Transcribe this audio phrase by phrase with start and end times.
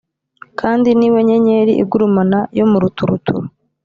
[0.59, 3.41] kandi ni We Nyenyeri Igurumana yo mu Ruturuturu